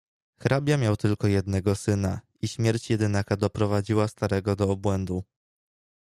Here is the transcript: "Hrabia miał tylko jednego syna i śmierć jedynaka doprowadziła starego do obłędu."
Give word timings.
"Hrabia 0.39 0.77
miał 0.77 0.97
tylko 0.97 1.27
jednego 1.27 1.75
syna 1.75 2.21
i 2.41 2.47
śmierć 2.47 2.89
jedynaka 2.89 3.37
doprowadziła 3.37 4.07
starego 4.07 4.55
do 4.55 4.69
obłędu." 4.71 5.23